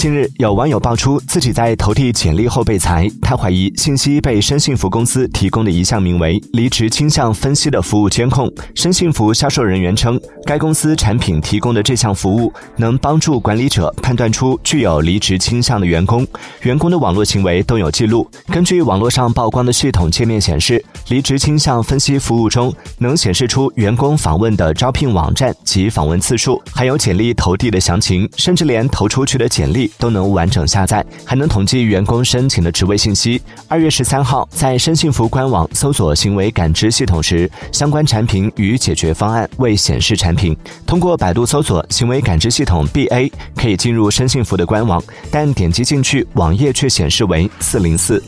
[0.00, 8.50] 近日，有网友爆出自己在投递简历后被裁，他怀疑信息被深信服公司提供的一项名为“离职倾向分析”的服务监控。
[8.74, 16.26] 深信服销售人员称，该公司产品提供的这项服务能帮助管理者判断出具有离职倾向的员工，
[16.62, 18.26] 员工的网络行为都有记录。
[18.46, 33.40] 根据网络上曝光的系统界面显示，离职倾向分析服务中能显示出员工访问的招聘网站及访问次数，还有简历投递的详情，甚至连投出去的简历都能完整下载，还能统计员工申请的职位信息。
[33.68, 40.56] 二月十三号，在深信服官网搜索行为感知系统时，相关产品与解决方案未显示产品。
[40.86, 48.22] 通过百度搜索行为感知系统 BA，可以进入深信服的官网，但点击进去，网页却显示为四零四。